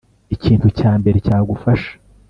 ikintu 0.35 0.67
cya 0.77 0.91
mbere 0.99 1.17
cyagufasha 1.25 1.91